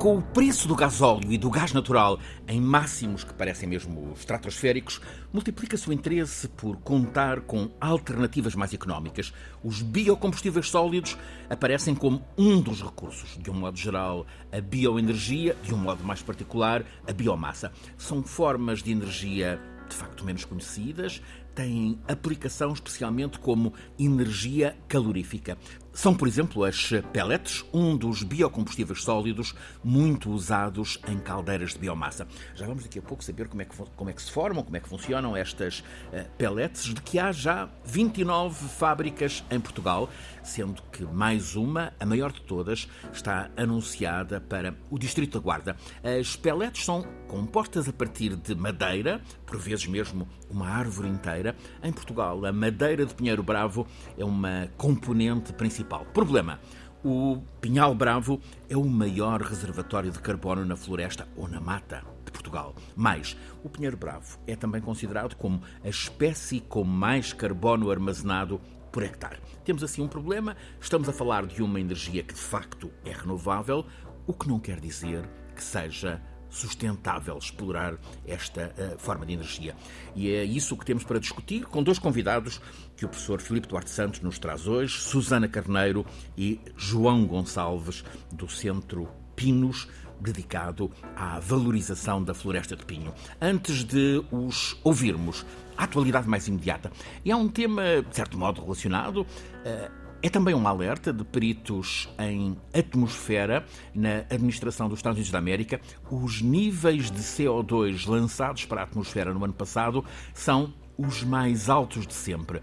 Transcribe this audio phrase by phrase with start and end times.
[0.00, 2.18] Com o preço do gasóleo e do gás natural
[2.48, 4.98] em máximos que parecem mesmo estratosféricos,
[5.30, 9.30] multiplica-se o interesse por contar com alternativas mais económicas.
[9.62, 11.18] Os biocombustíveis sólidos
[11.50, 13.36] aparecem como um dos recursos.
[13.42, 17.70] De um modo geral, a bioenergia, de um modo mais particular, a biomassa.
[17.98, 19.60] São formas de energia
[19.90, 21.20] de facto menos conhecidas,
[21.54, 25.58] têm aplicação especialmente como energia calorífica.
[26.00, 29.54] São, por exemplo, as pellets, um dos biocombustíveis sólidos
[29.84, 32.26] muito usados em caldeiras de biomassa.
[32.54, 34.74] Já vamos daqui a pouco saber como é que, como é que se formam, como
[34.78, 40.08] é que funcionam estas uh, pellets, de que há já 29 fábricas em Portugal,
[40.42, 45.76] sendo que mais uma, a maior de todas, está anunciada para o Distrito da Guarda.
[46.02, 51.56] As pellets são compostas a partir de madeira, por vezes mesmo uma árvore inteira.
[51.82, 56.04] Em Portugal, a madeira de Pinheiro Bravo é uma componente principal.
[56.06, 56.58] Problema:
[57.02, 62.30] o Pinhal Bravo é o maior reservatório de carbono na floresta ou na mata de
[62.30, 62.74] Portugal.
[62.94, 68.60] Mais, o Pinheiro Bravo é também considerado como a espécie com mais carbono armazenado
[68.90, 69.38] por hectare.
[69.64, 73.86] Temos assim um problema, estamos a falar de uma energia que de facto é renovável,
[74.26, 79.74] o que não quer dizer que seja sustentável explorar esta uh, forma de energia.
[80.14, 82.60] E é isso que temos para discutir com dois convidados
[82.96, 86.04] que o professor Filipe Duarte Santos nos traz hoje, Susana Carneiro
[86.36, 89.88] e João Gonçalves, do Centro Pinos,
[90.20, 93.12] dedicado à valorização da floresta de pinho.
[93.40, 95.44] Antes de os ouvirmos,
[95.76, 96.92] a atualidade mais imediata.
[97.24, 99.22] E há um tema, de certo modo, relacionado.
[99.22, 105.38] Uh, é também um alerta de peritos em atmosfera na administração dos Estados Unidos da
[105.38, 105.80] América.
[106.10, 110.04] Os níveis de CO2 lançados para a atmosfera no ano passado
[110.34, 112.60] são os mais altos de sempre.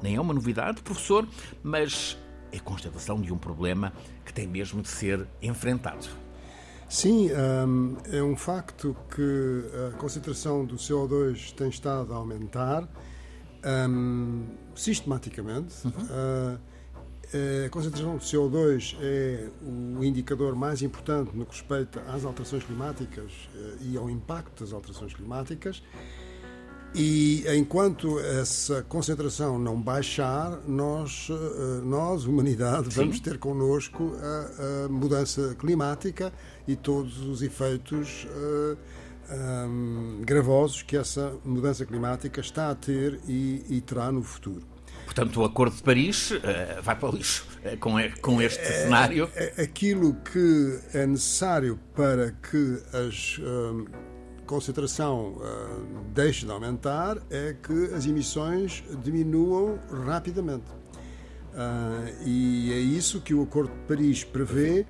[0.00, 1.26] Nem é uma novidade, professor,
[1.64, 2.16] mas
[2.52, 3.92] é constatação de um problema
[4.24, 6.08] que tem mesmo de ser enfrentado.
[6.90, 12.88] Sim, um, é um facto que a concentração do CO2 tem estado a aumentar
[13.88, 15.86] um, sistematicamente.
[15.86, 15.92] Uhum.
[15.92, 16.70] Uh,
[17.64, 23.30] a concentração de CO2 é o indicador mais importante no que respeita às alterações climáticas
[23.54, 25.80] eh, e ao impacto das alterações climáticas.
[26.94, 33.02] E enquanto essa concentração não baixar, nós, eh, nós humanidade, Sim.
[33.02, 36.32] vamos ter connosco a, a, mudança climática
[36.66, 38.76] e todos os efeitos uh,
[39.28, 44.66] eh, um, gravosos que essa mudança climática está a ter e, e terá no futuro.
[45.04, 46.38] Portanto, o Acordo de Paris uh,
[46.82, 49.30] vai para o lixo uh, com, com este é, cenário.
[49.34, 53.10] É, aquilo que é necessário para que a
[54.50, 60.64] concentração uh, deixe de aumentar é que as emissões diminuam rapidamente.
[62.24, 64.84] e é isso que o Acordo de Paris prevê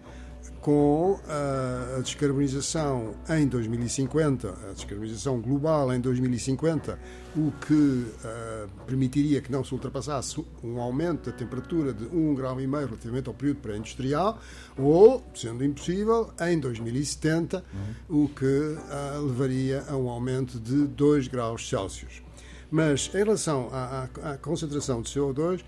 [0.60, 6.98] com a descarbonização em 2050, a descarbonização global em 2050,
[7.34, 12.60] o que uh, permitiria que não se ultrapassasse um aumento da temperatura de 1,5 grau
[12.60, 14.38] e meio relativamente ao período pré-industrial,
[14.76, 17.64] ou, sendo impossível, em 2070,
[18.08, 18.24] uhum.
[18.24, 22.22] o que uh, levaria a um aumento de 2 graus Celsius.
[22.70, 25.62] Mas em relação à, à, à concentração de CO2, uh,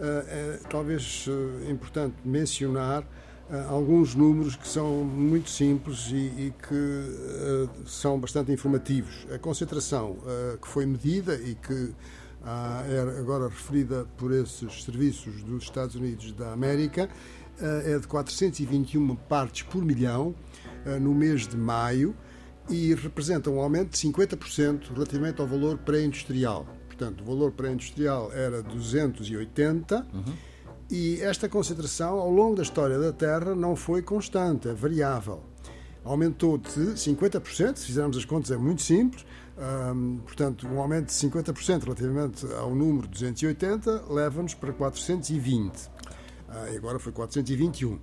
[0.00, 1.26] é talvez
[1.68, 3.04] importante mencionar
[3.68, 9.26] alguns números que são muito simples e, e que uh, são bastante informativos.
[9.32, 11.94] A concentração uh, que foi medida e que uh,
[12.88, 17.08] é agora referida por esses serviços dos Estados Unidos da América
[17.60, 20.32] é de 421 partes por milhão
[21.00, 22.14] no mês de maio
[22.70, 26.64] e representa um aumento de 50% relativamente ao valor pré-industrial.
[26.86, 30.06] Portanto, o valor pré-industrial era 280.
[30.14, 30.34] Uhum
[30.90, 35.42] e esta concentração, ao longo da história da Terra, não foi constante, é variável.
[36.04, 39.26] Aumentou de 50%, se fizermos as contas é muito simples,
[39.58, 45.76] um, portanto, um aumento de 50% relativamente ao número 280 leva-nos para 420.
[45.76, 45.90] Uh,
[46.48, 47.92] ah, agora foi 421.
[47.92, 48.00] Uh,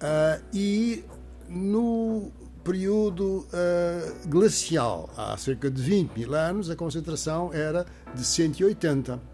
[0.00, 1.02] ah, e
[1.48, 2.30] no
[2.62, 9.29] período uh, glacial, há cerca de 20 mil anos, a concentração era de 180.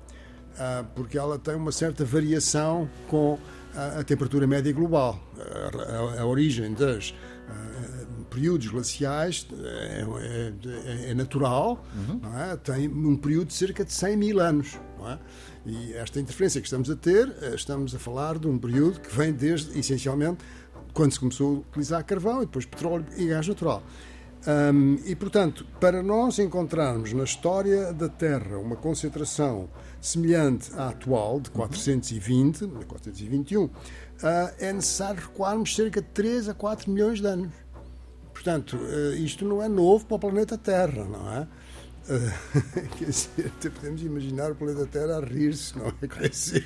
[0.59, 3.39] Ah, porque ela tem uma certa variação com
[3.75, 5.21] a, temperatura média global.
[5.39, 7.15] A, a, a origem dos
[7.49, 7.87] ah,
[8.31, 10.05] períodos glaciais é,
[11.07, 12.21] é, é natural, uhum.
[12.53, 12.57] é?
[12.57, 14.79] tem um período de cerca de 100 mil anos.
[15.07, 15.19] É?
[15.67, 19.15] E esta interferência que estamos a ter, eh, estamos a falar de um período que
[19.15, 20.39] vem desde, essencialmente,
[20.93, 23.83] quando se começou a utilizar carvão e depois petróleo e gás natural.
[24.47, 29.69] Um, e, portanto, para nós encontrarmos na história da Terra uma concentração
[30.07, 33.69] semelhante à atual, de 420, 421,
[34.59, 37.53] é necessário recuarmos cerca de 3 a 4 milhões de anos.
[38.33, 38.79] Portanto,
[39.19, 41.49] isto não é novo para o planeta Terra, não é?
[42.99, 46.07] quer dizer, até podemos imaginar o planeta Terra a rir-se, não é?
[46.07, 46.65] Quer dizer,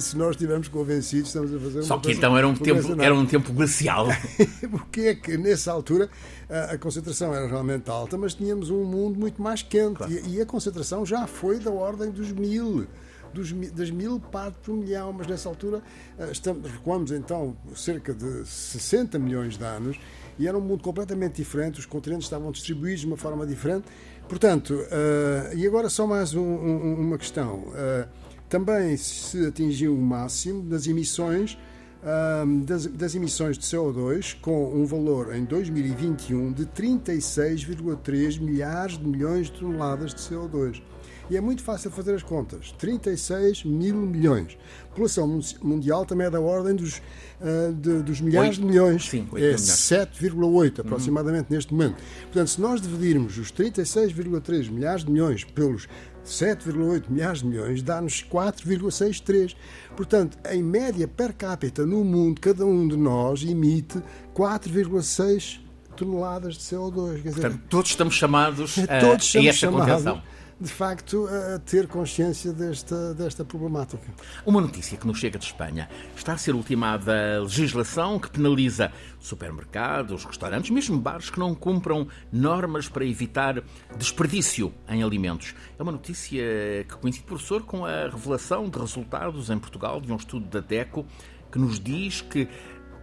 [0.00, 3.26] se nós estivermos convencidos, estamos a fazer Só que então era um, tempo, era um
[3.26, 4.06] tempo glacial.
[4.70, 6.08] Porque é que nessa altura
[6.48, 10.12] a, a, concentração era realmente alta, mas tínhamos um mundo muito mais quente claro.
[10.12, 12.86] e, e, a concentração já foi da ordem dos mil.
[13.32, 15.82] Dos, das mil partes por milhão, mas nessa altura
[16.30, 19.98] estamos, recuamos então cerca de 60 milhões de anos
[20.38, 23.86] e era um mundo completamente diferente, os continentes estavam distribuídos de uma forma diferente
[24.28, 27.58] Portanto, uh, e agora só mais um, um, uma questão.
[27.58, 28.08] Uh,
[28.48, 31.58] também se atingiu o máximo das emissões
[32.02, 39.06] uh, das, das, emissões de CO2 com um valor em 2021 de 36,3 milhares de
[39.06, 40.82] milhões de toneladas de CO2.
[41.30, 42.72] E é muito fácil fazer as contas.
[42.72, 44.56] 36 mil milhões.
[44.84, 46.98] A população mundial também é da ordem dos,
[47.40, 49.08] uh, de, dos milhares 8, de milhões.
[49.08, 51.56] Sim, é 7,8 aproximadamente uhum.
[51.56, 51.96] neste momento.
[52.24, 55.88] Portanto, se nós dividirmos os 36,3 milhares de milhões pelos
[56.24, 59.54] 7,8 milhares de milhões dá-nos 4,63.
[59.96, 64.02] Portanto, em média per capita no mundo, cada um de nós emite
[64.34, 65.60] 4,6
[65.96, 67.22] toneladas de CO2.
[67.22, 70.22] Quer dizer, Portanto, todos estamos chamados a, todos estamos a esta chamados, contenção
[70.60, 74.12] de facto, a ter consciência desta, desta problemática.
[74.46, 75.88] Uma notícia que nos chega de Espanha.
[76.16, 82.06] Está a ser ultimada a legislação que penaliza supermercados, restaurantes, mesmo bares que não cumpram
[82.32, 83.62] normas para evitar
[83.96, 85.54] desperdício em alimentos.
[85.78, 86.42] É uma notícia
[86.88, 91.06] que coincide, professor, com a revelação de resultados em Portugal de um estudo da DECO
[91.50, 92.48] que nos diz que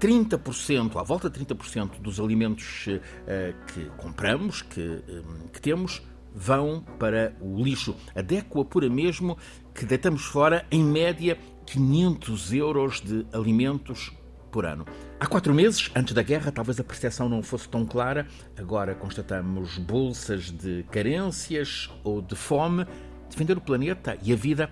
[0.01, 6.01] 30%, à volta de 30% dos alimentos uh, que compramos, que, um, que temos,
[6.33, 7.95] vão para o lixo.
[8.15, 9.37] A DECO apura mesmo
[9.73, 14.11] que deitamos fora, em média, 500 euros de alimentos
[14.51, 14.85] por ano.
[15.19, 18.27] Há quatro meses, antes da guerra, talvez a percepção não fosse tão clara.
[18.57, 22.85] Agora constatamos bolsas de carências ou de fome.
[23.29, 24.69] Defender o planeta e a vida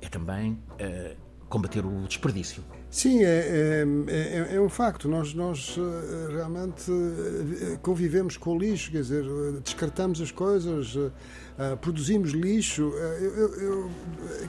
[0.00, 1.16] é também uh,
[1.48, 2.62] combater o desperdício.
[2.92, 5.08] Sim, é, é, é, é, um facto.
[5.08, 9.24] Nós, nós eh, realmente eh, convivemos com lixo, quer dizer,
[9.64, 10.94] descartamos as coisas,
[11.58, 12.82] eh, produzimos lixo.
[12.82, 13.90] Eu, eu,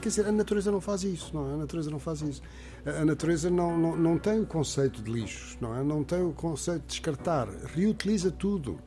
[0.01, 1.53] quer dizer, a natureza não faz isso, não é?
[1.53, 2.41] A natureza não faz isso.
[2.85, 5.81] A natureza não, não, não tem o conceito de lixo, não é?
[5.81, 7.47] Não tem o conceito de descartar.
[7.73, 8.77] Reutiliza tudo.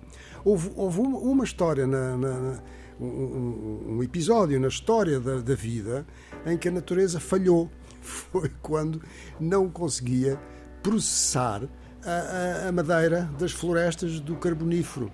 [0.44, 2.62] Houve, houve uma, uma história na, na
[3.00, 6.06] um, um, episódio na história da, da vida
[6.46, 7.70] em que a natureza falhou
[8.06, 9.02] foi quando
[9.38, 10.38] não conseguia
[10.82, 11.62] processar
[12.04, 15.10] a, a, madeira das florestas do carbonífero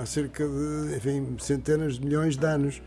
[0.00, 2.82] há cerca de enfim, centenas de milhões de anos.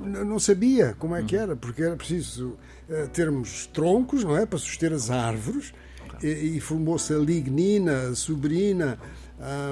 [0.00, 2.56] Não sabia como é que era, porque era preciso
[2.88, 5.72] uh, termos troncos, não é, para suster as árvores,
[6.22, 8.98] e, e formou-se a lignina, a subrina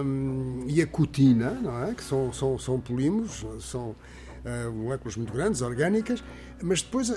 [0.04, 3.96] um, e a cutina, não é, que são, são, são polímeros, são
[4.44, 6.22] uh, moléculas muito grandes, orgânicas,
[6.62, 7.14] mas depois uh,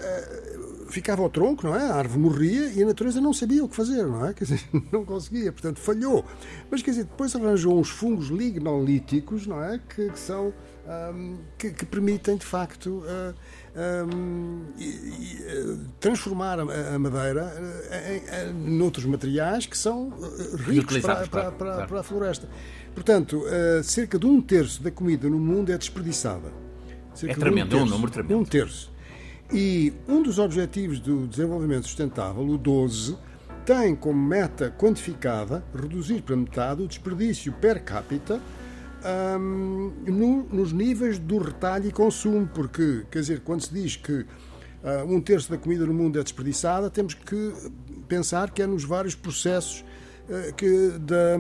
[0.90, 1.90] ficava o tronco, não é?
[1.90, 4.34] A árvore morria e a natureza não sabia o que fazer, não é?
[4.34, 4.62] Quer dizer,
[4.92, 6.26] não conseguia, portanto falhou.
[6.70, 9.80] Mas quer dizer, depois arranjou uns fungos lignolíticos, não é?
[9.90, 10.54] Que, que são
[10.86, 13.34] um, que, que, permitem de facto uh,
[14.06, 14.66] um,
[16.00, 17.54] transformar a, a madeira
[18.10, 20.12] em, em, noutros materiais que são
[20.68, 22.50] ricos para, para, para, para, a floresta.
[22.94, 23.44] Portanto,
[23.84, 26.63] cerca de um terço da comida no mundo é desperdiçada.
[27.14, 28.40] Cerca é tremendo, um terço, é um número tremendo.
[28.40, 28.92] Um terço.
[29.52, 33.18] E um dos objetivos do desenvolvimento sustentável, o 12,
[33.66, 38.42] tem como meta quantificada reduzir para metade o desperdício per capita
[39.40, 44.14] um, no, nos níveis do retalho e consumo, porque, quer dizer, quando se diz que
[44.14, 44.26] uh,
[45.06, 47.54] um terço da comida no mundo é desperdiçada, temos que
[48.08, 49.84] pensar que é nos vários processos
[50.56, 51.38] que, da,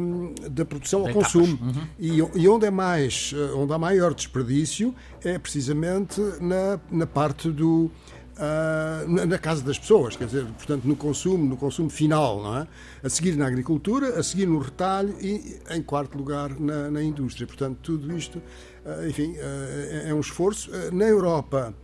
[0.49, 1.57] da produção ao consumo.
[1.61, 1.87] Uhum.
[1.97, 7.49] E, e, onde é mais, uh, onde há maior desperdício é precisamente na, na parte
[7.49, 7.89] do,
[8.33, 12.67] Uh, na casa das pessoas, quer dizer, portanto, no consumo, no consumo final, não é?
[13.03, 17.45] A seguir na agricultura, a seguir no retalho e, em quarto lugar, na, na indústria.
[17.45, 20.71] Portanto, tudo isto, uh, enfim, uh, é um esforço.
[20.91, 21.75] na Europa,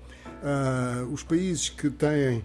[1.11, 2.43] os países que têm,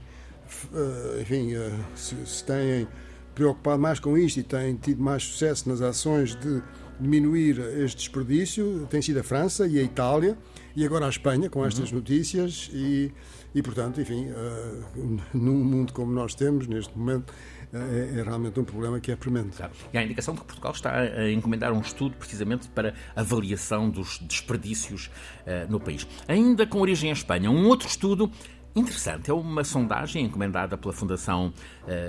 [1.21, 1.53] enfim,
[1.95, 2.87] se, se têm
[3.35, 6.63] preocupado mais com isto e têm tido mais sucesso nas ações de
[7.01, 10.39] diminuir este desperdício, tem sido a França e a Itália
[10.77, 11.99] e agora a Espanha, com estas uhum.
[11.99, 13.13] notícias e
[13.55, 18.59] e, portanto, enfim, uh, num mundo como nós temos, neste momento, uh, é, é, realmente
[18.59, 19.57] um problema que é premente.
[19.57, 19.73] Claro.
[19.93, 23.89] E há a indicação de que Portugal está a encomendar um estudo precisamente para avaliação
[23.89, 25.09] dos desperdícios
[25.47, 26.05] uh, no país.
[26.27, 28.29] Ainda com origem em Espanha, um outro estudo
[28.75, 29.31] interessante.
[29.31, 31.53] É uma sondagem encomendada pela Fundação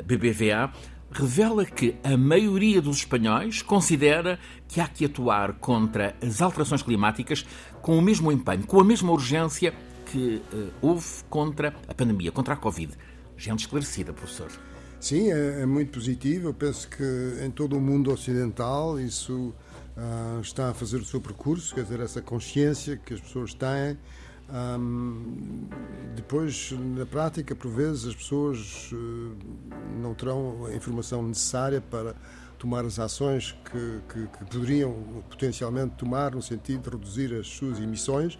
[0.03, 0.73] BBVA
[1.15, 7.45] revela que a maioria dos espanhóis considera que há que atuar contra as alterações climáticas
[7.81, 9.73] com o mesmo empenho, com a mesma urgência
[10.11, 12.93] que uh, houve contra a pandemia, contra a Covid.
[13.37, 14.51] Gente esclarecida, professor.
[14.99, 16.49] Sim, é, é muito positivo.
[16.49, 17.03] Eu penso que
[17.43, 19.53] em todo o mundo ocidental isso
[19.95, 23.97] uh, está a fazer o seu percurso, quer dizer, essa consciência que as pessoas têm.
[26.15, 29.35] Depois, na prática, por vezes, as pessoas uh,
[30.01, 32.15] não terão a informação necessária para
[32.57, 34.93] tomar as ações que, que, que, poderiam
[35.29, 38.37] potencialmente tomar no sentido de reduzir as suas emissões.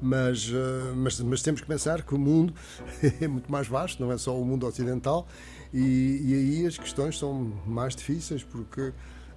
[0.00, 2.52] Mas, uh, mas, mas temos que pensar que o mundo
[3.20, 5.28] é muito mais vasto, não é só o mundo ocidental,
[5.72, 8.92] e, e aí as questões são mais difíceis porque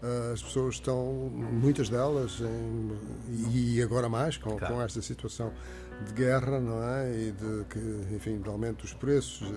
[0.05, 2.91] eh, as pessoas estão, muitas delas, em,
[3.51, 4.75] e agora mais com, claro.
[4.75, 5.51] com, esta situação
[6.03, 7.11] de guerra, não é?
[7.11, 9.51] E de que, enfim, de aumento dos preços,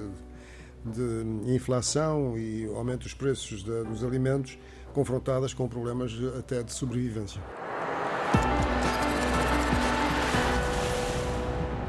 [0.85, 4.59] de, inflação e aumento dos preços de, dos alimentos,
[4.93, 7.43] confrontadas com problemas até de sobrevivência.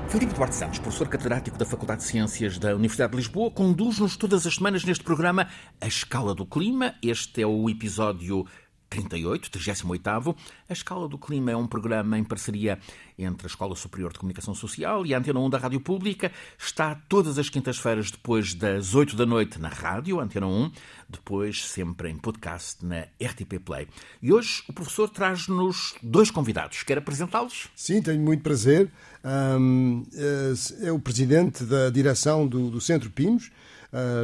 [0.09, 4.47] Filipe Duarte Santos, professor catedrático da Faculdade de Ciências da Universidade de Lisboa, conduz-nos todas
[4.47, 5.47] as semanas neste programa
[5.79, 6.95] A Escala do Clima.
[7.03, 8.43] Este é o episódio
[8.89, 10.35] 38, 38.
[10.67, 12.79] A Escala do Clima é um programa em parceria
[13.17, 16.31] entre a Escola Superior de Comunicação Social e a Antena 1 da Rádio Pública.
[16.57, 20.71] Está todas as quintas-feiras depois das 8 da noite na rádio, Antena 1,
[21.09, 23.87] depois sempre em podcast na RTP Play.
[24.21, 26.83] E hoje o professor traz-nos dois convidados.
[26.83, 27.69] Quer apresentá-los?
[27.75, 28.89] Sim, tenho muito prazer.
[29.23, 30.03] Um,
[30.81, 33.51] é, o presidente da direção do Centro Pinos,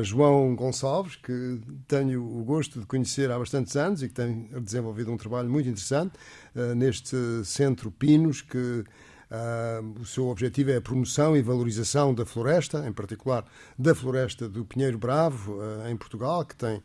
[0.03, 5.11] João Gonçalves, que tenho o gosto de conhecer há bastantes anos e que tem desenvolvido
[5.11, 6.13] um trabalho muito interessante
[6.55, 12.25] uh, neste Centro Pinos, que uh, o seu objetivo é a promoção e valorização da
[12.25, 13.43] floresta, em particular
[13.77, 15.57] da floresta do Pinheiro Bravo,
[15.89, 16.83] em Portugal, que tem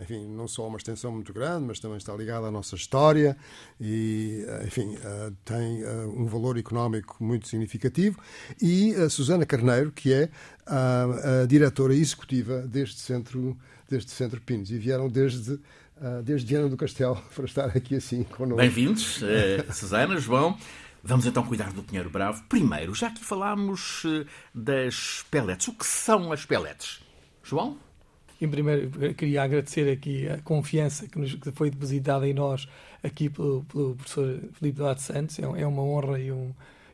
[0.00, 3.36] enfim, não só uma extensão muito grande, mas também está ligada à nossa história
[3.80, 8.18] e, eh, enfim, eh, tem eh, um valor económico muito significativo.
[8.60, 10.30] E a Susana Carneiro, que é
[10.66, 13.56] a, a diretora executiva deste centro,
[13.88, 15.60] deste centro Pinos, e vieram desde
[16.24, 18.56] desde Viana do Castelo para estar aqui assim connosco.
[18.56, 19.20] Bem-vindos,
[19.70, 20.56] Susana, João.
[21.04, 22.42] Vamos então cuidar do Pinheiro Bravo.
[22.48, 24.04] Primeiro, já que falámos
[24.54, 27.02] das pellets, o que são as pellets?
[27.42, 27.76] João?
[28.40, 32.66] Em primeiro, queria agradecer aqui a confiança que, nos, que foi depositada em nós
[33.02, 35.38] aqui pelo, pelo professor Filipe Duarte Santos.
[35.38, 36.50] É, é uma honra e um,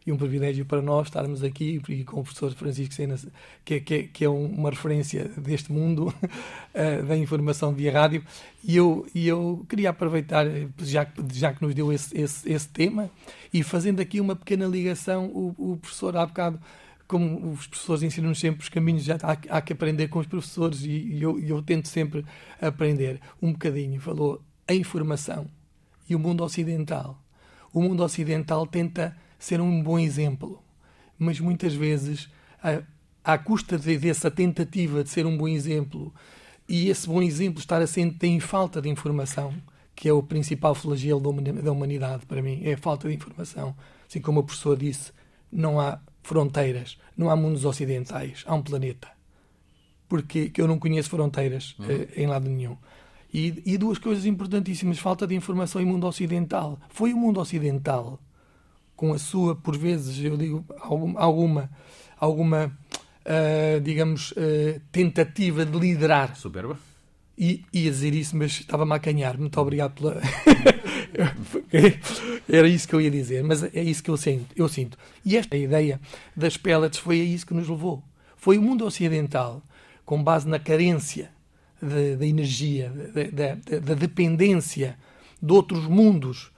[0.06, 3.16] e um privilégio para nós estarmos aqui e com o professor Francisco Sena,
[3.64, 8.24] que, que, que é uma referência deste mundo uh, da informação via rádio.
[8.64, 10.46] E eu, e eu queria aproveitar,
[10.78, 13.10] já, já que nos deu esse, esse, esse tema,
[13.52, 16.60] e fazendo aqui uma pequena ligação, o, o professor há bocado
[17.06, 20.82] como os professores ensinam-nos sempre os caminhos, já há, há, que aprender com os professores
[20.82, 22.24] e, e eu, eu, tento sempre
[22.60, 24.00] aprender um bocadinho.
[24.00, 25.46] Falou a informação
[26.08, 27.22] e o mundo ocidental.
[27.72, 30.62] O mundo ocidental tenta ser um bom exemplo,
[31.18, 32.28] mas muitas vezes,
[32.62, 32.82] à,
[33.22, 36.12] à custa de, dessa tentativa de ser um bom exemplo
[36.68, 39.54] e esse bom exemplo estar assente em falta de informação,
[39.94, 41.20] que é o principal flagelo
[41.62, 43.74] da humanidade para mim, é a falta de informação.
[44.08, 45.12] Assim como o professor disse,
[45.50, 49.08] não há fronteiras, não há mundos ocidentais, há um planeta.
[50.08, 51.86] Porque eu não conheço fronteiras uhum.
[51.86, 52.76] uh, em lado nenhum.
[53.32, 56.78] E, e, duas coisas importantíssimas: falta de informação e mundo ocidental.
[56.88, 58.20] Foi o mundo ocidental,
[58.94, 61.70] com a sua, por vezes, eu digo, alguma,
[62.18, 62.72] alguma
[63.26, 66.36] uh, digamos, uh, tentativa de liderar.
[66.36, 66.78] Soberba?
[67.36, 69.36] E ia dizer isso, mas estava-me a acanhar.
[69.38, 70.20] Muito obrigado pela.
[72.48, 74.98] Era isso que eu ia dizer, mas é isso que eu sinto, eu sinto.
[75.24, 76.00] E esta ideia
[76.36, 78.02] das pellets foi a isso que nos levou.
[78.36, 79.62] Foi o mundo ocidental,
[80.04, 81.30] com base na carência
[81.80, 82.92] da energia,
[83.82, 84.96] da dependência
[85.42, 86.50] de outros mundos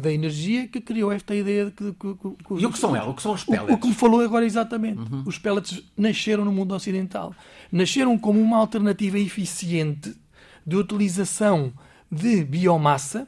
[0.00, 3.08] da, energia que criou esta ideia de que, que, que, E o que são elas?
[3.08, 3.70] O que são os pellets?
[3.70, 4.98] O, o que me falou agora exatamente.
[4.98, 5.22] Uhum.
[5.24, 7.34] Os pellets nasceram no mundo ocidental.
[7.72, 10.14] Nasceram como uma alternativa eficiente
[10.66, 11.72] de utilização
[12.10, 13.26] de biomassa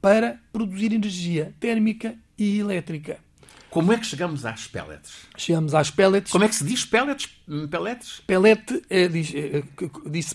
[0.00, 3.18] para produzir energia térmica e elétrica.
[3.74, 5.26] Como é que chegamos às pellets?
[5.36, 6.30] Chegamos às pellets.
[6.30, 7.28] Como é que se diz pellets?
[7.48, 8.22] Hum, pellets?
[8.24, 9.64] Pellet é, diz, é,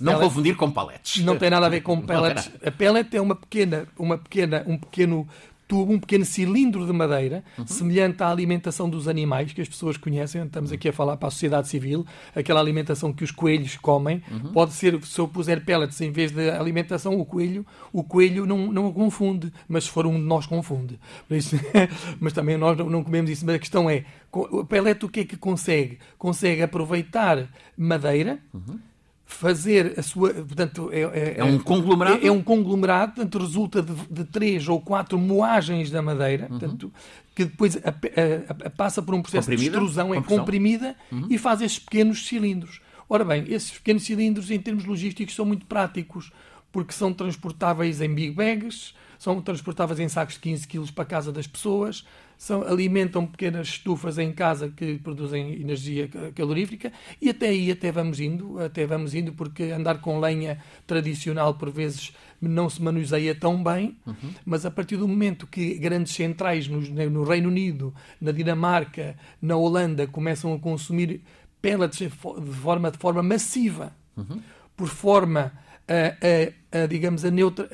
[0.02, 1.24] Não confundir com pallets.
[1.24, 2.52] Não tem nada a ver com pellets.
[2.62, 5.26] A pellet é uma pequena, uma pequena, um pequeno
[5.70, 7.68] tubo, um pequeno cilindro de madeira, uhum.
[7.68, 10.44] semelhante à alimentação dos animais que as pessoas conhecem.
[10.44, 14.24] Estamos aqui a falar para a sociedade civil, aquela alimentação que os coelhos comem.
[14.32, 14.52] Uhum.
[14.52, 18.72] Pode ser, se eu puser pellets em vez de alimentação, o coelho, o coelho não,
[18.72, 21.00] não confunde, mas se for um de nós, confunde.
[21.30, 21.56] Isso,
[22.20, 23.46] mas também nós não comemos isso.
[23.46, 26.00] Mas a questão é: o pellet o que é que consegue?
[26.18, 27.48] Consegue aproveitar
[27.78, 28.40] madeira.
[28.52, 28.89] Uhum
[29.30, 30.34] fazer a sua.
[30.34, 32.20] Portanto, é, é, é um conglomerado?
[32.22, 36.60] É, é, um conglomerado, portanto, resulta de, de, três ou quatro moagens da madeira, uhum.
[36.60, 36.94] portanto,
[37.36, 39.78] que depois a, a, a, passa por um processo comprimida?
[39.78, 41.28] de extrusão, é comprimida uhum.
[41.30, 42.82] e faz esses pequenos cilindros.
[43.08, 46.32] Ora bem, esses pequenos cilindros, em termos logísticos, são muito práticos,
[46.72, 51.08] porque são transportáveis em big bags, são transportáveis em sacos de 15 kg para a
[51.08, 52.06] casa das pessoas,
[52.38, 58.22] são, alimentam pequenas estufas em casa que produzem energia calorífica e até aí até vamos
[58.22, 60.58] indo, até vamos indo porque andar com lenha
[60.88, 64.34] tradicional por vezes não se manuseia tão bem, uhum.
[64.46, 69.58] mas a partir do momento que grandes centrais no, no, Reino Unido, na Dinamarca, na
[69.58, 71.22] Holanda começam a consumir
[71.62, 74.40] pellets de forma, de forma massiva, uhum.
[74.78, 75.52] por forma
[75.90, 77.68] a, a, a digamos, a, neutra,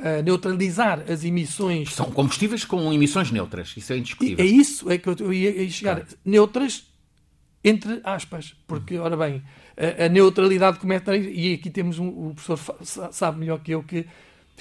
[0.00, 1.94] a, neutralizar as emissões.
[1.94, 4.44] São combustíveis com emissões neutras, isso é indiscutível.
[4.44, 5.96] É isso, é que eu ia chegar.
[5.96, 6.08] Claro.
[6.24, 6.84] Neutras,
[7.62, 9.42] entre aspas, porque, ora bem,
[10.04, 11.16] a, neutralidade começa.
[11.16, 12.08] E aqui temos um.
[12.08, 14.06] O professor sabe melhor que eu que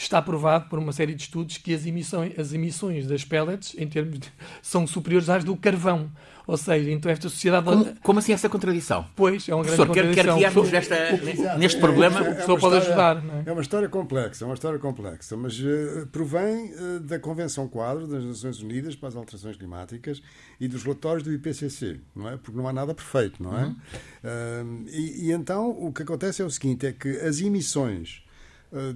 [0.03, 3.87] está provado por uma série de estudos que as emissões, as emissões das pellets, em
[3.87, 6.09] termos de, são superiores às do carvão.
[6.47, 7.63] Ou seja, então esta sociedade.
[7.63, 9.05] Como, como assim essa contradição?
[9.15, 10.39] Pois, é uma grande Professor, contradição.
[10.67, 12.17] Quer, quer neste problema?
[12.17, 13.23] É, o professor pode ajudar.
[13.23, 13.43] Não é?
[13.45, 18.07] é uma história complexa, é uma história complexa, mas uh, provém uh, da Convenção Quadro
[18.07, 20.23] das Nações Unidas para as Alterações Climáticas
[20.59, 22.37] e dos relatórios do IPCC, não é?
[22.37, 23.65] Porque não há nada perfeito, não é?
[23.65, 23.75] Uhum.
[24.23, 28.23] Uh, e, e então o que acontece é o seguinte: é que as emissões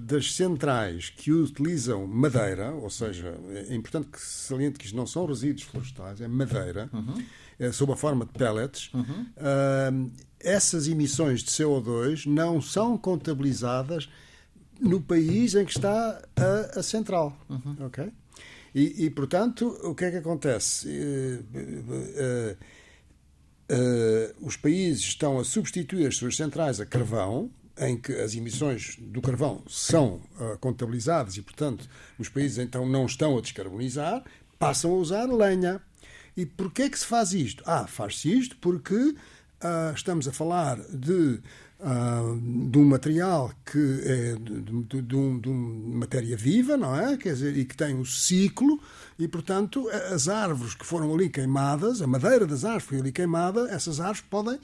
[0.00, 3.34] das centrais que utilizam madeira, ou seja,
[3.68, 7.20] é importante que se saliente que isto não são resíduos florestais, é madeira, uhum.
[7.58, 9.02] é sob a forma de pellets, uhum.
[9.02, 14.08] uh, essas emissões de CO2 não são contabilizadas
[14.80, 17.36] no país em que está a, a central.
[17.48, 17.76] Uhum.
[17.86, 18.12] ok?
[18.74, 20.88] E, e, portanto, o que é que acontece?
[20.88, 22.56] Uh,
[23.72, 28.96] uh, os países estão a substituir as suas centrais a carvão, em que as emissões
[29.00, 34.22] do carvão são uh, contabilizadas e, portanto, os países então não estão a descarbonizar,
[34.58, 35.80] passam a usar lenha.
[36.36, 37.62] E porquê é que se faz isto?
[37.66, 41.40] Ah, faz-se isto porque uh, estamos a falar de,
[41.80, 46.96] uh, de um material que é de, de, de, um, de uma matéria viva, não
[46.96, 47.16] é?
[47.16, 48.80] Quer dizer, e que tem um ciclo,
[49.16, 53.68] e portanto as árvores que foram ali queimadas, a madeira das árvores foi ali queimada,
[53.70, 54.58] essas árvores podem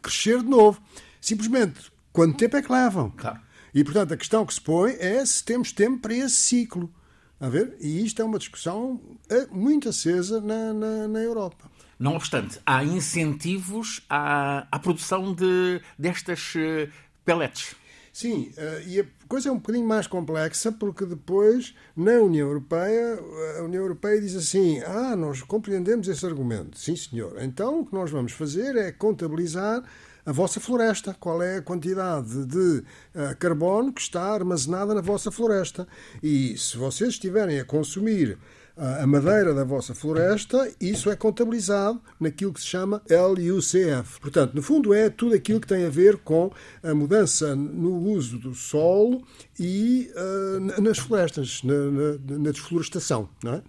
[0.00, 0.80] crescer de novo.
[1.20, 3.12] Simplesmente Quanto tempo é que levam?
[3.16, 3.38] Claro.
[3.72, 6.92] E, portanto, a questão que se põe é se temos tempo para esse ciclo.
[7.38, 7.76] A ver?
[7.80, 9.00] E isto é uma discussão
[9.30, 11.70] eh, muito acesa na, na, na Europa.
[11.96, 16.90] Não obstante, há incentivos à, à produção de, destas uh,
[17.24, 17.76] pellets.
[18.12, 23.16] Sim, uh, e a coisa é um bocadinho mais complexa porque depois, na União Europeia,
[23.60, 26.76] a União Europeia diz assim: ah, nós compreendemos esse argumento.
[26.76, 27.40] Sim, senhor.
[27.40, 29.84] Então o que nós vamos fazer é contabilizar
[30.28, 35.30] a vossa floresta, qual é a quantidade de uh, carbono que está armazenada na vossa
[35.30, 35.88] floresta.
[36.22, 38.36] E se vocês estiverem a consumir
[38.76, 44.20] uh, a madeira da vossa floresta, isso é contabilizado naquilo que se chama LUCF.
[44.20, 48.38] Portanto, no fundo, é tudo aquilo que tem a ver com a mudança no uso
[48.38, 49.26] do solo
[49.58, 53.30] e uh, nas florestas, na, na, na desflorestação.
[53.42, 53.62] Não é?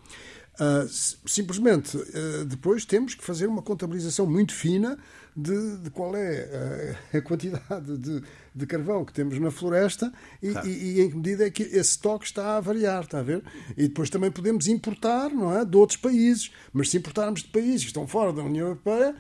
[0.59, 0.85] Uh,
[1.25, 4.99] simplesmente, uh, depois temos que fazer uma contabilização muito fina
[5.41, 8.21] de, de qual é a, a quantidade de,
[8.54, 10.67] de, carvão que temos na floresta e, claro.
[10.67, 13.43] e, e, em que medida é que esse estoque está a variar, está a ver?
[13.78, 15.63] E depois também podemos importar, não é?
[15.63, 16.52] De outros países.
[16.73, 19.15] Mas se importarmos de países que estão fora da União Europeia,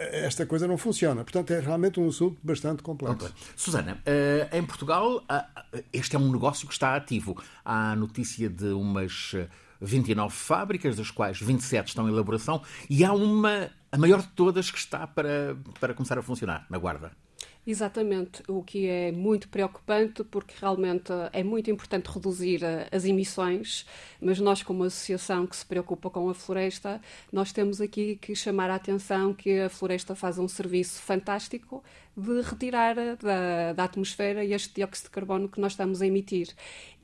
[0.00, 1.22] esta coisa não funciona.
[1.22, 3.26] Portanto, é realmente um assunto bastante complexo.
[3.26, 3.36] Okay.
[3.54, 5.22] Susana, eh, em Portugal,
[5.92, 7.40] este é um negócio que está ativo.
[7.64, 9.34] Há notícia de umas
[9.80, 14.70] 29 fábricas, das quais 27 estão em elaboração, e há uma, a maior de todas,
[14.70, 17.12] que está para, para começar a funcionar, na Guarda.
[17.66, 23.86] Exatamente, o que é muito preocupante porque realmente é muito importante reduzir eh, as emissões,
[24.18, 28.70] mas nós como associação que se preocupa com a floresta, nós temos aqui que chamar
[28.70, 31.84] a atenção que a floresta faz um serviço fantástico
[32.16, 36.48] de retirar eh, da, da atmosfera este dióxido de carbono que nós estamos a emitir.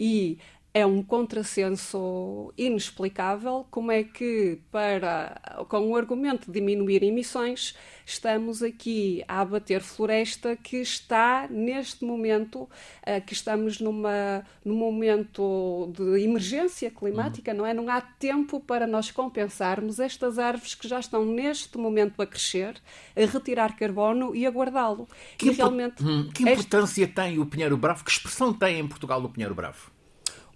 [0.01, 0.39] E
[0.77, 8.63] é um contrassenso inexplicável como é que, para, com o argumento de diminuir emissões, estamos
[8.63, 16.23] aqui a abater floresta que está neste momento, uh, que estamos numa, num momento de
[16.23, 17.57] emergência climática, uhum.
[17.57, 17.73] não é?
[17.73, 22.75] Não há tempo para nós compensarmos estas árvores que já estão neste momento a crescer,
[23.17, 25.09] a retirar carbono e a guardá-lo.
[25.39, 27.15] Que, realmente, hum, que importância este...
[27.15, 28.05] tem o Pinheiro Bravo?
[28.05, 29.96] Que expressão tem em Portugal o Pinheiro Bravo?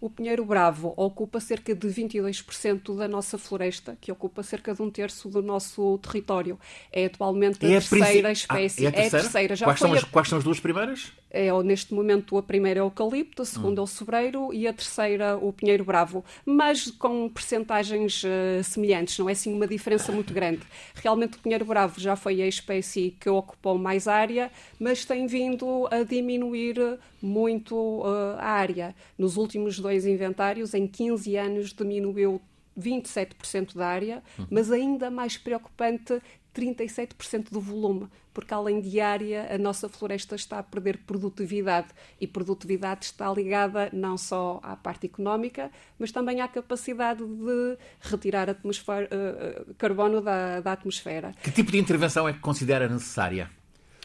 [0.00, 4.90] O Pinheiro Bravo ocupa cerca de 22% da nossa floresta, que ocupa cerca de um
[4.90, 6.58] terço do nosso território.
[6.90, 8.86] É atualmente a, é a terceira espécie.
[8.86, 9.04] Ah, é a terceira?
[9.04, 9.56] É a terceira.
[9.56, 10.06] Já quais, são as, a...
[10.06, 11.12] quais são as duas primeiras?
[11.30, 13.82] É, neste momento, a primeira é o eucalipto, a segunda hum.
[13.82, 19.28] é o sobreiro e a terceira o pinheiro bravo, mas com percentagens uh, semelhantes, não
[19.28, 20.62] é assim uma diferença muito grande.
[20.94, 25.86] Realmente o pinheiro bravo já foi a espécie que ocupou mais área, mas tem vindo
[25.90, 28.94] a diminuir muito uh, a área.
[29.18, 32.40] Nos últimos dois inventários, em 15 anos, diminuiu
[32.78, 34.46] 27% da área, hum.
[34.50, 36.20] mas ainda mais preocupante,
[36.54, 41.88] 37% do volume, porque além de área, a nossa floresta está a perder produtividade
[42.20, 48.50] e produtividade está ligada não só à parte económica, mas também à capacidade de retirar
[48.50, 51.34] uh, carbono da, da atmosfera.
[51.42, 53.50] Que tipo de intervenção é que considera necessária?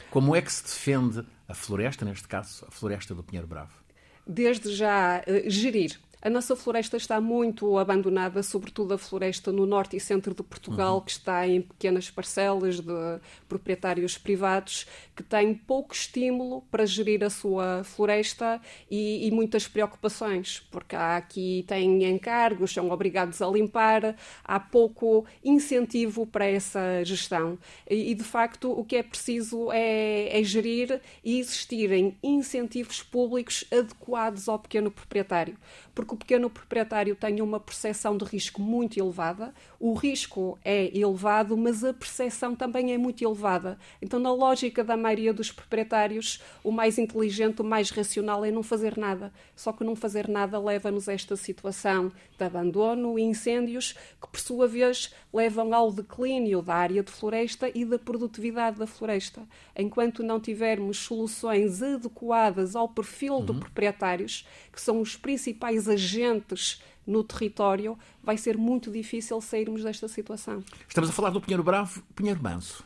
[0.09, 3.84] Como é que se defende a floresta, neste caso, a floresta do Pinheiro Bravo?
[4.27, 9.95] Desde já, uh, gerir a nossa floresta está muito abandonada, sobretudo a floresta no norte
[9.95, 11.01] e centro de Portugal, uhum.
[11.01, 17.29] que está em pequenas parcelas de proprietários privados, que têm pouco estímulo para gerir a
[17.29, 18.59] sua floresta
[18.89, 25.27] e, e muitas preocupações, porque há aqui têm encargos, são obrigados a limpar, há pouco
[25.43, 27.55] incentivo para essa gestão.
[27.88, 33.63] E, e de facto, o que é preciso é, é gerir e existirem incentivos públicos
[33.71, 35.55] adequados ao pequeno proprietário
[35.95, 41.58] porque o pequeno proprietário tem uma percepção de risco muito elevada, o risco é elevado,
[41.58, 43.78] mas a percepção também é muito elevada.
[44.01, 48.63] Então, na lógica da maioria dos proprietários, o mais inteligente, o mais racional é não
[48.63, 49.34] fazer nada.
[49.56, 54.39] Só que não fazer nada leva-nos a esta situação de abandono e incêndios, que por
[54.39, 59.43] sua vez levam ao declínio da área de floresta e da produtividade da floresta.
[59.78, 63.45] Enquanto não tivermos soluções adequadas ao perfil uhum.
[63.45, 70.08] de proprietários, que são os principais agentes no território, vai ser muito difícil sairmos desta
[70.08, 70.63] situação.
[70.88, 72.84] Estamos a falar do Pinheiro Bravo, Pinheiro Manso.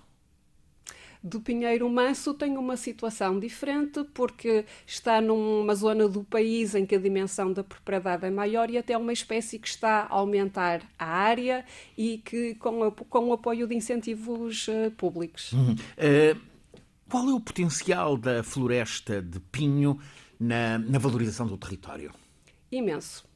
[1.21, 6.95] Do Pinheiro Manso tem uma situação diferente porque está numa zona do país em que
[6.95, 11.05] a dimensão da propriedade é maior e até uma espécie que está a aumentar a
[11.05, 11.65] área
[11.97, 15.51] e que com, com o apoio de incentivos uh, públicos.
[15.51, 15.73] Uhum.
[15.73, 16.39] Uh,
[17.09, 19.99] qual é o potencial da floresta de pinho
[20.39, 22.13] na, na valorização do território?
[22.71, 23.27] Imenso.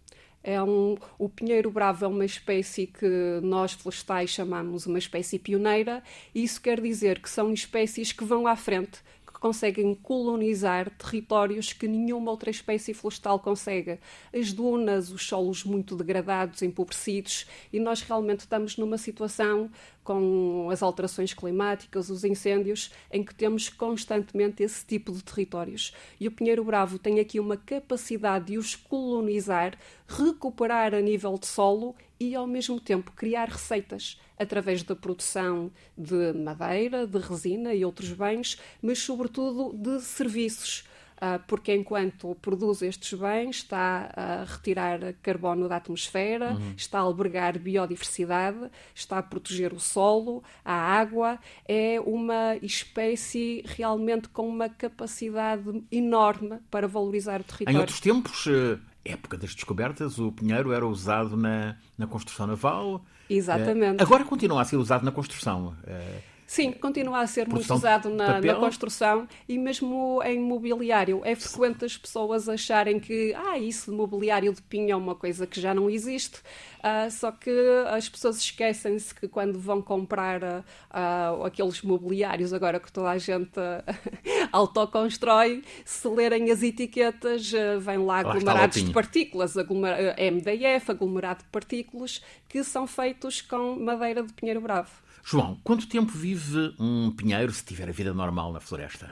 [0.43, 6.03] É um, o pinheiro bravo é uma espécie que nós florestais chamamos uma espécie pioneira.
[6.35, 8.99] Isso quer dizer que são espécies que vão à frente,
[9.43, 13.99] conseguem colonizar territórios que nenhuma outra espécie florestal consegue.
[14.33, 19.69] As dunas, os solos muito degradados, empobrecidos, e nós realmente estamos numa situação
[20.01, 25.93] com as alterações climáticas, os incêndios, em que temos constantemente esse tipo de territórios.
[26.21, 29.77] E o Pinheiro Bravo tem aqui uma capacidade de os colonizar,
[30.07, 36.33] recuperar a nível de solo e, ao mesmo tempo, criar receitas através da produção de
[36.33, 40.85] madeira, de resina e outros bens, mas, sobretudo, de serviços
[41.25, 46.73] ah, porque enquanto produz estes bens está a retirar carbono da atmosfera, uhum.
[46.75, 54.27] está a albergar biodiversidade, está a proteger o solo, a água, é uma espécie realmente
[54.27, 57.77] com uma capacidade enorme para valorizar o território.
[57.77, 63.03] Em outros tempos, eh, época das descobertas, o pinheiro era usado na, na construção naval.
[63.29, 63.99] Exatamente.
[63.99, 65.75] Uh, agora continua a ser usado na construção.
[65.83, 71.19] Uh, Sim, continua a ser muito usado na, na, construção e mesmo em mobiliário.
[71.25, 75.47] É frequente as pessoas acharem que ah, isso de mobiliário de pinho é uma coisa
[75.47, 76.37] que já não existe,
[76.77, 77.49] uh, só que
[77.87, 83.59] as pessoas esquecem-se que quando vão comprar uh, aqueles mobiliários, agora que toda a gente
[84.53, 91.49] autoconstrói, se lerem as etiquetas, uh, vem lá aglomerados de partículas, aglomer MDF, aglomerado de
[91.49, 95.01] partículas, que são feitos com madeira de pinheiro bravo.
[95.23, 99.09] João, quanto tempo vive um pinheiro se tiver a vida normal na floresta?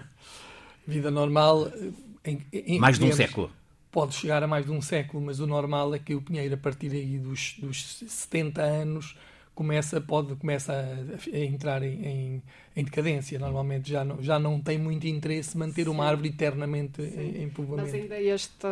[0.87, 1.71] Vida normal.
[2.23, 3.51] Em, em, mais de um século.
[3.91, 6.57] Pode chegar a mais de um século, mas o normal é que o pinheiro, a
[6.57, 9.17] partir aí dos, dos 70 anos,
[9.53, 12.43] começa, pode, começa a, a entrar em, em,
[12.75, 13.37] em, decadência.
[13.37, 17.91] Normalmente já não, já não tem muito interesse manter uma árvore eternamente em, em povoamento.
[17.91, 18.67] Mas ainda este,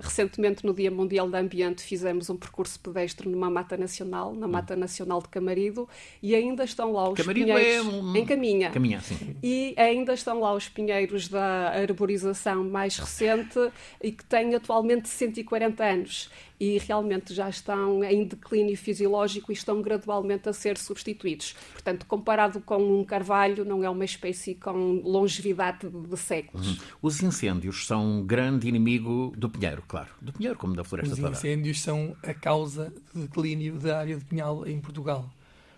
[0.00, 4.50] recentemente no Dia Mundial do Ambiente fizemos um percurso pedestre numa mata nacional, na hum.
[4.50, 5.88] Mata Nacional de Camarido,
[6.22, 7.86] e ainda estão lá os Camarido é pinheiros...
[7.86, 8.16] É um...
[8.16, 8.70] Em Caminha.
[8.70, 9.36] Caminha sim.
[9.42, 13.58] E ainda estão lá os pinheiros da arborização mais recente
[14.02, 16.30] e que têm atualmente 140 anos
[16.60, 21.54] e realmente já estão em declínio fisiológico e estão gradualmente a ser substituídos.
[21.72, 26.68] Portanto, comparado com um carvalho não é uma espécie com longevidade de séculos.
[26.68, 26.76] Uhum.
[27.00, 30.10] Os incêndios são um grande inimigo do pinheiro, claro.
[30.20, 34.24] Do pinheiro como da floresta Os incêndios são a causa de declínio da área de
[34.26, 35.30] pinhal em Portugal.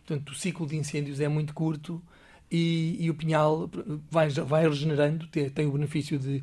[0.05, 2.03] Portanto, o ciclo de incêndios é muito curto
[2.51, 3.71] e, e o pinhal
[4.11, 6.43] vai, vai regenerando, tem, tem, o benefício de,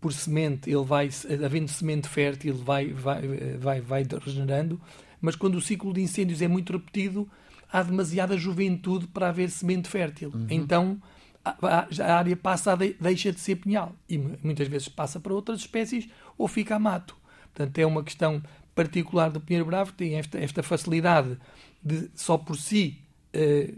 [0.00, 1.10] por semente, ele vai,
[1.44, 3.22] havendo semente fértil, vai, vai,
[3.58, 4.80] vai, vai regenerando,
[5.20, 7.28] mas quando o ciclo de incêndios é muito repetido,
[7.70, 10.30] há demasiada juventude para haver semente fértil.
[10.34, 10.46] Uhum.
[10.48, 11.02] Então
[11.44, 15.34] a, a, área passa a de, deixa de ser pinhal e muitas vezes passa para
[15.34, 17.16] outras espécies ou fica a mato.
[17.54, 18.42] Portanto, é uma questão
[18.74, 21.36] particular do pinheiro bravo, tem esta, esta facilidade
[21.82, 22.98] de só por si
[23.32, 23.72] eh,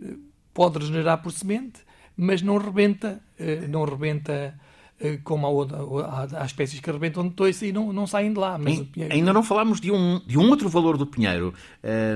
[0.53, 1.81] pode regenerar por semente,
[2.17, 4.59] mas não rebenta, eh, não rebenta
[5.25, 8.59] como há, há, há, espécies que arrebentam de toiça e não, não saem de lá.
[8.59, 9.13] Pinheiro...
[9.13, 11.53] Ainda não falámos de um, de um outro valor do pinheiro.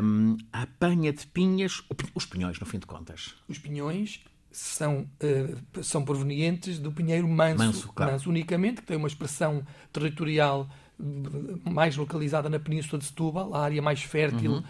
[0.03, 1.83] Um, a apanha de pinhas,
[2.15, 3.35] os pinhões, no fim de contas.
[3.49, 8.13] Os pinhões são, uh, são provenientes do pinheiro manso, manso, claro.
[8.13, 9.63] manso unicamente, que tem uma expressão
[9.93, 10.69] territorial
[11.65, 14.63] mais localizada na Península de Setúbal, a área mais fértil uhum.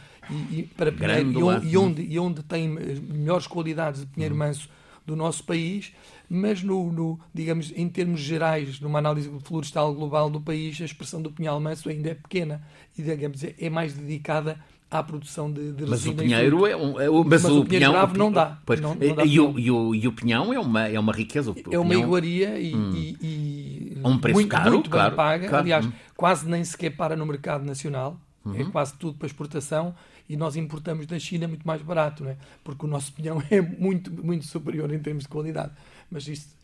[0.50, 4.34] e, e, para pinheiro, e, onde, e, onde, e onde tem melhores qualidades de pinheiro
[4.34, 4.40] uhum.
[4.40, 4.68] manso
[5.06, 5.92] do nosso país,
[6.28, 11.22] mas no, no, digamos em termos gerais, numa análise florestal global do país, a expressão
[11.22, 12.62] do pinhal manso ainda é pequena
[12.98, 14.58] e digamos é, é mais dedicada
[14.90, 17.92] à produção de, de mas o pinheiro é um, é, mas, mas o, o pinhão,
[17.92, 20.58] o, não dá, pois, não, não dá e, o, e, o, e o pinhão é
[20.58, 22.92] uma é uma riqueza é uma iguaria e, hum.
[22.94, 25.64] e, e um preço muito, caro muito claro, bem paga claro.
[25.64, 25.92] aliás hum.
[26.16, 28.60] quase nem sequer para no mercado nacional é uhum.
[28.60, 29.94] é quase tudo para exportação
[30.28, 32.36] e nós importamos da China muito mais barato não é?
[32.64, 35.72] porque o nosso pinhão é muito muito superior em termos de qualidade
[36.10, 36.54] mas isto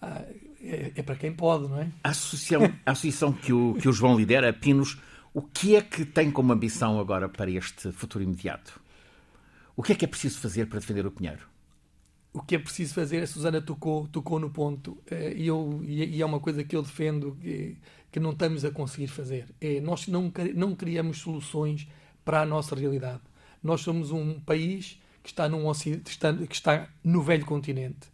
[0.00, 0.22] ah,
[0.62, 3.92] é, é, para quem pode não é a associação a associação que o que o
[3.92, 4.98] João lidera Pinos
[5.38, 8.80] o que é que tem como ambição agora para este futuro imediato?
[9.76, 11.46] O que é que é preciso fazer para defender o Pinheiro?
[12.32, 16.20] O que é preciso fazer, a Susana tocou, tocou no ponto, eh, e, eu, e
[16.20, 17.76] é uma coisa que eu defendo que,
[18.10, 19.46] que não estamos a conseguir fazer.
[19.60, 21.86] É, nós não, não criamos soluções
[22.28, 23.22] para a nossa realidade.
[23.62, 25.72] Nós somos um país que está, num,
[26.46, 28.06] que está, no velho continente.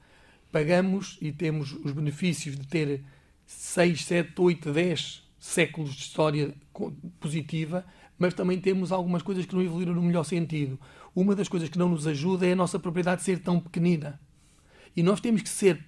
[0.53, 3.03] Pagamos e temos os benefícios de ter
[3.45, 6.55] 6, 7, 8, 10 séculos de história
[7.19, 7.85] positiva,
[8.17, 10.79] mas também temos algumas coisas que não evoluíram no melhor sentido.
[11.13, 14.21] Uma das coisas que não nos ajuda é a nossa propriedade ser tão pequenina.
[14.95, 15.85] E nós temos que ser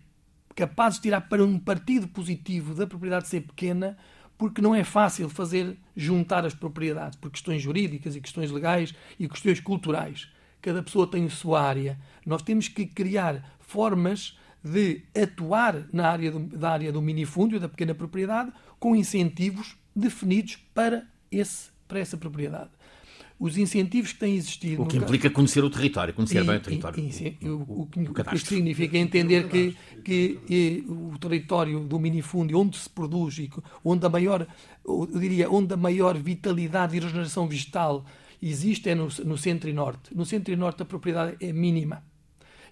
[0.56, 3.96] capazes de tirar para um partido positivo da propriedade ser pequena,
[4.38, 9.29] porque não é fácil fazer juntar as propriedades por questões jurídicas e questões legais e
[9.29, 10.29] questões culturais.
[10.61, 11.99] Cada pessoa tem a sua área.
[12.25, 17.68] Nós temos que criar formas de atuar na área do, da área do minifúndio, da
[17.68, 22.70] pequena propriedade, com incentivos definidos para, esse, para essa propriedade.
[23.38, 24.83] Os incentivos que têm existido.
[24.83, 26.99] O que implica conhecer o território, conhecer e, bem o território.
[26.99, 31.81] E, e, o, o, o, o que isto significa é entender que, que o território
[31.81, 33.51] do minifúndio, onde se produz e
[33.85, 34.46] onde a maior,
[34.87, 38.07] eu diria, onde a maior vitalidade e regeneração vegetal
[38.42, 40.14] existe é no, no centro e norte.
[40.14, 42.03] No centro e norte a propriedade é mínima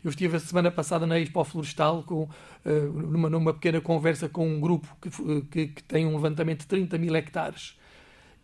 [0.04, 4.46] eu estive a semana passada na Expo Florestal com, uh, numa, numa pequena conversa com
[4.46, 5.10] um grupo que,
[5.50, 7.74] que, que tem um levantamento de 30 mil hectares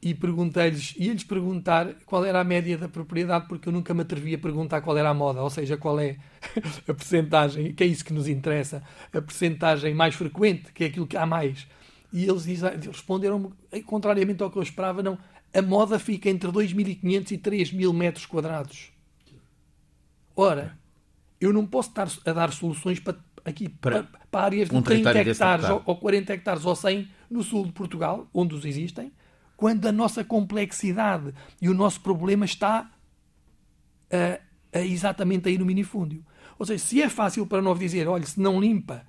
[0.03, 4.35] e perguntei-lhes, ia-lhes perguntar qual era a média da propriedade, porque eu nunca me atrevi
[4.35, 6.17] a perguntar qual era a moda, ou seja, qual é
[6.89, 8.83] a percentagem, que é isso que nos interessa,
[9.13, 11.67] a percentagem mais frequente, que é aquilo que há mais.
[12.13, 12.47] E eles
[12.87, 13.53] responderam,
[13.87, 15.19] contrariamente ao que eu esperava, não,
[15.53, 18.91] a moda fica entre 2.500 e 3.000 metros quadrados.
[20.35, 20.79] Ora,
[21.39, 25.19] eu não posso estar a dar soluções para, aqui, para, para áreas de um 30
[25.19, 29.13] hectares ou, ou 40 hectares ou 100 no sul de Portugal, onde os existem,
[29.61, 32.91] quando a nossa complexidade e o nosso problema está
[34.73, 36.25] exatamente aí no minifúndio.
[36.59, 39.07] Ou seja, se é fácil para nós dizer, olha, se não limpa,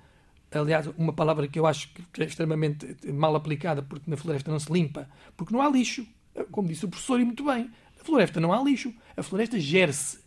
[0.52, 4.58] aliás, uma palavra que eu acho que é extremamente mal aplicada, porque na floresta não
[4.58, 6.06] se limpa, porque não há lixo.
[6.50, 8.92] Como disse o professor, e muito bem, na floresta não há lixo.
[9.16, 10.20] A floresta gere-se.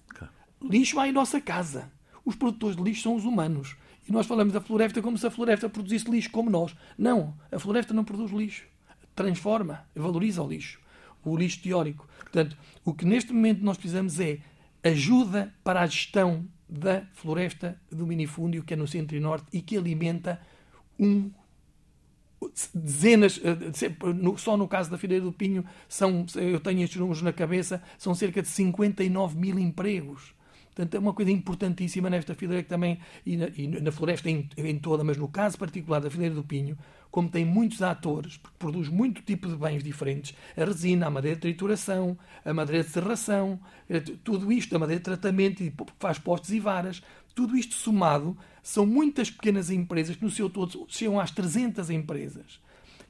[0.59, 1.91] Lixo há em nossa casa
[2.25, 3.75] os produtores de lixo são os humanos.
[4.09, 6.75] E nós falamos da floresta como se a floresta produzisse lixo como nós.
[6.97, 8.63] Não, a floresta não produz lixo.
[9.15, 10.79] Transforma, valoriza o lixo.
[11.23, 12.07] O lixo teórico.
[12.19, 14.39] Portanto, o que neste momento nós precisamos é
[14.83, 19.61] ajuda para a gestão da floresta do minifúndio, que é no centro e norte, e
[19.61, 20.39] que alimenta
[20.99, 21.31] um
[22.73, 23.55] dezenas, eh,
[24.37, 28.13] só no caso da Fileira do Pinho, são, eu tenho estes números na cabeça, são
[28.13, 30.34] cerca de 59 mil empregos.
[30.75, 34.49] Portanto, é uma coisa importantíssima nesta fileira que também, e na, e na floresta em,
[34.57, 36.77] em, toda, mas no caso particular da fileira do Pinho,
[37.09, 41.37] como tem muitos atores, porque produz muito tipo de bens diferentes, a resina, a madeira
[41.37, 43.57] de trituração, a madeira de serração,
[43.89, 45.63] eh, tudo isto, a madeira de tratamento,
[45.97, 47.01] faz postes e varas,
[47.33, 52.59] Tudo isto somado são muitas pequenas empresas que no seu todo chegam às 300 empresas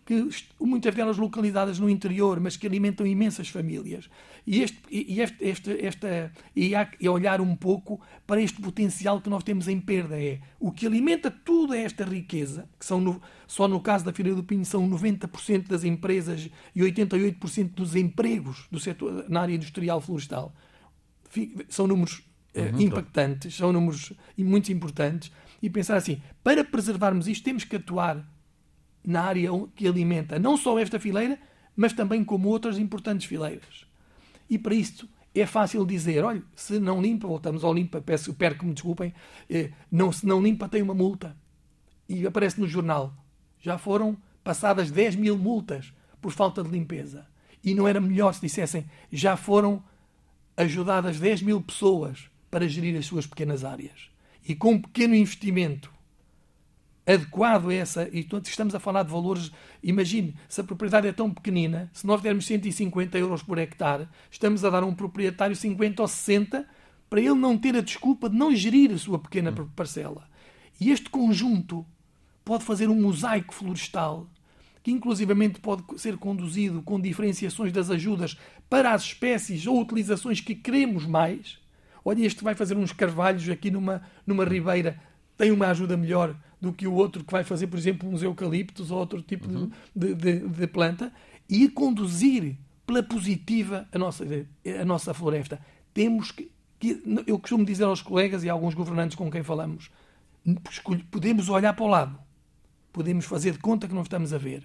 [0.06, 4.08] que muitas delas localizadas no interior, mas que alimentam imensas famílias.
[4.46, 9.20] E, este, e, este, este, esta, e, há, e olhar um pouco para este potencial
[9.20, 10.22] que nós temos em perda.
[10.22, 14.36] É o que alimenta toda esta riqueza, que são no, só no caso da Feira
[14.36, 20.00] do Pinho são 90% das empresas e 88% dos empregos do setor, na área industrial
[20.00, 20.54] florestal.
[21.68, 22.22] São números
[22.54, 25.32] eh, uhum, impactantes, são números muito importantes.
[25.64, 28.24] E pensar assim, para preservarmos isto, temos que atuar
[29.06, 31.40] na área que alimenta não só esta fileira,
[31.76, 33.86] mas também como outras importantes fileiras.
[34.50, 38.62] E para isto é fácil dizer, olha, se não limpa, voltamos ao limpa, peço, perco
[38.62, 39.14] que me desculpem,
[39.50, 41.36] eh, não, se não limpa tem uma multa.
[42.08, 43.14] E aparece no jornal,
[43.60, 47.28] já foram passadas 10 mil multas por falta de limpeza.
[47.64, 49.84] E não era melhor se dissessem, já foram
[50.56, 54.10] ajudadas 10 mil pessoas para gerir as suas pequenas áreas.
[54.48, 55.92] E com um pequeno investimento
[57.06, 58.10] adequado a essa.
[58.12, 59.52] E estamos a falar de valores.
[59.84, 64.64] Imagine, se a propriedade é tão pequenina, se nós dermos 150 euros por hectare, estamos
[64.66, 66.68] a dar a um proprietário 50 ou 60
[67.10, 69.70] para ele não ter a desculpa de não gerir a sua pequena hum.
[69.76, 70.28] parcela.
[70.80, 71.86] E este conjunto
[72.44, 74.28] pode fazer um mosaico florestal
[74.86, 78.38] que inclusivamente pode ser conduzido com diferenciações das ajudas
[78.70, 81.58] para as espécies ou utilizações que queremos mais.
[82.04, 85.02] Olha, este vai fazer uns carvalhos aqui numa, numa ribeira,
[85.38, 88.92] tem uma ajuda melhor do que o outro que vai fazer, por exemplo, uns eucaliptos
[88.92, 89.70] ou outro tipo uhum.
[89.96, 91.12] de, de, de, planta
[91.50, 94.26] e conduzir pela positiva a nossa,
[94.80, 95.60] a nossa floresta.
[95.94, 99.92] Temos que, que, eu costumo dizer aos colegas e a alguns governantes com quem falamos,
[101.12, 102.20] podemos olhar para o lado,
[102.94, 104.64] podemos fazer de conta que não estamos a ver,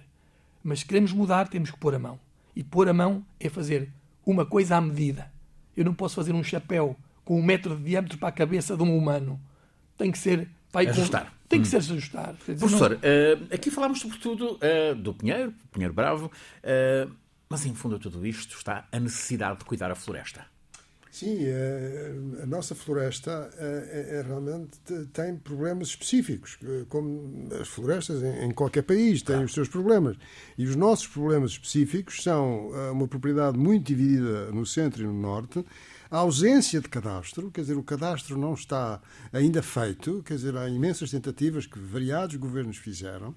[0.63, 2.19] mas se queremos mudar, temos que pôr a mão.
[2.55, 3.89] E pôr a mão é fazer
[4.25, 5.31] uma coisa à medida.
[5.75, 8.83] Eu não posso fazer um chapéu com um metro de diâmetro para a cabeça de
[8.83, 9.39] um humano.
[9.97, 10.49] Tem que ser.
[10.71, 11.33] Vai ajustar.
[11.49, 11.71] Tem que hum.
[11.71, 12.37] ser ajustado.
[12.37, 12.97] Professor, não...
[12.97, 17.11] uh, aqui falámos sobretudo uh, do Pinheiro, Pinheiro Bravo, uh,
[17.49, 20.45] mas em fundo a tudo isto está a necessidade de cuidar a floresta.
[21.11, 21.39] Sim,
[22.41, 24.79] a nossa floresta é, é, realmente
[25.11, 26.57] tem problemas específicos,
[26.87, 30.15] como as florestas em qualquer país têm os seus problemas.
[30.57, 35.65] E os nossos problemas específicos são uma propriedade muito dividida no centro e no norte,
[36.11, 40.67] a ausência de cadastro, quer dizer, o cadastro não está ainda feito, quer dizer, há
[40.67, 43.33] imensas tentativas que variados governos fizeram,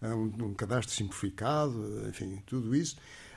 [0.00, 2.96] um, um cadastro simplificado, enfim, tudo isso.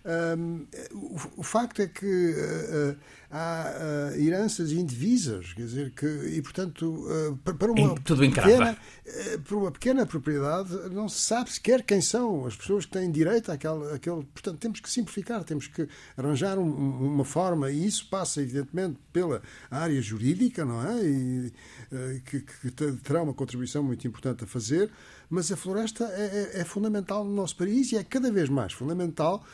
[0.09, 2.97] Um, o, o, facto é que uh,
[3.29, 7.05] há uh, heranças indivisas, quer dizer, que, e portanto,
[7.43, 8.77] para, uma pequena,
[9.43, 13.51] para uma pequena propriedade não se sabe sequer quem são as pessoas que têm direito
[13.51, 13.91] àquele.
[13.93, 18.97] àquele portanto, temos que simplificar, temos que arranjar um, uma forma, e isso passa, evidentemente,
[19.13, 21.03] pela área jurídica, não é?
[21.05, 21.53] E,
[22.25, 22.71] que, que
[23.03, 24.91] terá uma contribuição muito importante a fazer,
[25.29, 28.73] mas a floresta é, é, é fundamental no nosso país e é cada vez mais
[28.73, 29.45] fundamental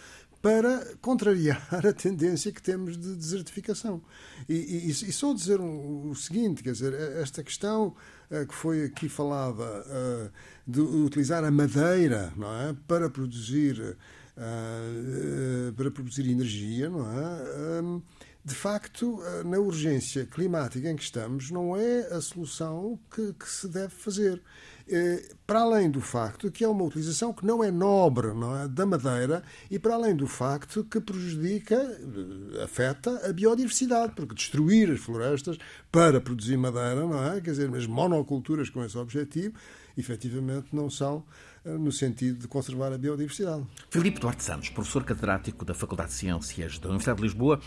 [0.46, 4.00] para contrariar a tendência que temos de desertificação.
[4.48, 7.96] E, e, e só dizer um, o seguinte, quer dizer, esta questão
[8.30, 10.32] uh, que foi aqui falada uh,
[10.68, 13.98] de utilizar a madeira não é, para produzir
[14.38, 17.82] uh, para produzir energia, não é?
[17.82, 18.04] Um,
[18.44, 23.68] de facto, na urgência climática em que estamos, não é a solução que, que se
[23.68, 24.40] deve fazer.
[24.88, 28.68] Eh, para além do facto que é uma utilização que não é nobre não é,
[28.68, 34.92] da madeira e para além do facto que prejudica, eh, afeta a biodiversidade, porque destruir
[34.92, 35.58] as florestas
[35.92, 37.42] para produzir madeira, não é?
[37.42, 39.56] Quer dizer, as monoculturas com esse objetivo,
[39.98, 41.24] efetivamente não são
[41.66, 43.64] no sentido de conservar a biodiversidade.
[43.90, 47.60] Filipe Duarte Santos, professor catedrático da Faculdade de Ciências da Universidade de Lisboa,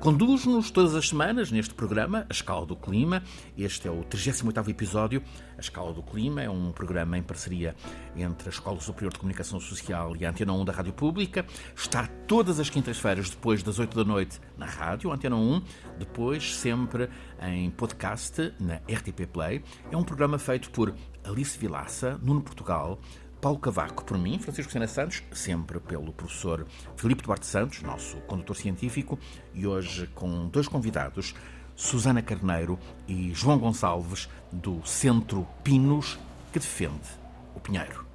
[0.00, 3.22] conduz-nos todas as semanas neste programa, A Escala do Clima.
[3.56, 5.22] Este é o 38º episódio.
[5.56, 7.76] A Escala do Clima é um programa em parceria
[8.16, 11.46] entre a Escola Superior de Comunicação Social e a Antena 1 da Rádio Pública.
[11.76, 15.62] Está todas as quintas-feiras, depois das 8 da noite, na rádio, Antena 1.
[15.98, 17.08] Depois, sempre
[17.40, 19.62] em podcast, na RTP Play.
[19.92, 23.00] É um programa feito por Alice Vilaça, Nuno Portugal,
[23.44, 26.66] Paulo Cavaco, por mim, Francisco Sena Santos, sempre pelo professor
[26.96, 29.18] Filipe Duarte Santos, nosso condutor científico,
[29.52, 31.34] e hoje com dois convidados,
[31.76, 36.18] Susana Carneiro e João Gonçalves, do Centro Pinos,
[36.54, 37.06] que defende
[37.54, 38.06] o Pinheiro.